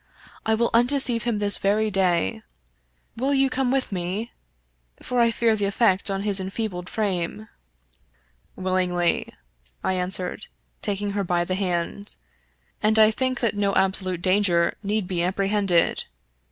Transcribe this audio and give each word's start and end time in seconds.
I 0.47 0.55
will 0.55 0.71
undeceive 0.73 1.25
him 1.25 1.37
this 1.37 1.59
very 1.59 1.91
day. 1.91 2.41
Will 3.15 3.35
you 3.35 3.51
come 3.51 3.69
with 3.69 3.91
me, 3.91 4.31
for 4.99 5.19
I 5.19 5.29
fear 5.29 5.55
the 5.55 5.65
effect 5.65 6.09
on 6.09 6.23
his 6.23 6.39
en 6.39 6.49
feebled 6.49 6.89
frame?"" 6.89 7.47
Willingly," 8.55 9.31
I 9.83 9.93
answered, 9.93 10.47
taking 10.81 11.11
her 11.11 11.23
by 11.23 11.43
the 11.43 11.53
hand;" 11.53 12.15
and 12.81 12.97
I 12.97 13.11
think 13.11 13.41
that 13.41 13.53
no 13.53 13.75
absolute 13.75 14.23
danger 14.23 14.73
need 14.81 15.07
be 15.07 15.21
apprehended. 15.21 16.05